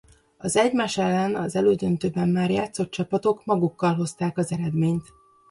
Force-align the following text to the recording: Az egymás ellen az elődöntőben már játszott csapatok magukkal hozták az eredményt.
Az 0.37 0.55
egymás 0.55 0.97
ellen 0.97 1.35
az 1.35 1.55
elődöntőben 1.55 2.29
már 2.29 2.49
játszott 2.51 2.91
csapatok 2.91 3.45
magukkal 3.45 3.93
hozták 3.95 4.37
az 4.37 4.51
eredményt. 4.51 5.07